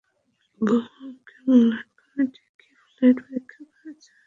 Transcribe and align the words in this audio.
বোমার 0.61 0.83
হুমকি 0.93 1.35
মূল্যায়ন 1.45 1.89
কমিটি 1.99 2.41
কি 2.59 2.67
ফ্লাইট 2.87 3.17
পরীক্ষা 3.25 3.61
করেছে? 3.71 4.09